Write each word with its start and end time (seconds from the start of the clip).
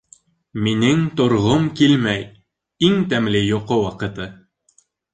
Минең 0.67 1.03
торғом 1.19 1.69
килмәй, 1.81 2.25
иң 2.91 2.99
тәмле 3.15 3.47
йоҡо 3.53 3.81
ваҡыты! 3.87 4.33